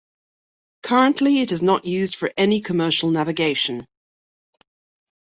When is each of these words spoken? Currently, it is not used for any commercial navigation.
Currently, 0.81 1.41
it 1.41 1.51
is 1.51 1.61
not 1.61 1.85
used 1.85 2.15
for 2.15 2.31
any 2.35 2.59
commercial 2.61 3.11
navigation. 3.11 3.85